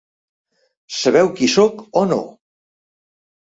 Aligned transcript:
Sabeu 0.99 1.29
qui 1.35 1.51
sóc 1.57 1.85
o 2.01 2.03
no? 2.13 2.19